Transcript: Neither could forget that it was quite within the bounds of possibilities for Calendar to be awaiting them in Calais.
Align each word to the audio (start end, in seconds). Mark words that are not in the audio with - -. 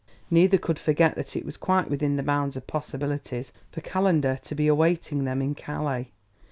Neither 0.31 0.57
could 0.57 0.79
forget 0.79 1.13
that 1.13 1.35
it 1.35 1.45
was 1.45 1.57
quite 1.57 1.87
within 1.87 2.15
the 2.15 2.23
bounds 2.23 2.57
of 2.57 2.65
possibilities 2.65 3.53
for 3.71 3.81
Calendar 3.81 4.39
to 4.41 4.55
be 4.55 4.65
awaiting 4.67 5.25
them 5.25 5.43
in 5.43 5.53
Calais. 5.53 6.09